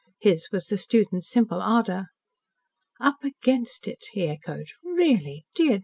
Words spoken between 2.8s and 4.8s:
"Up against it," he echoed.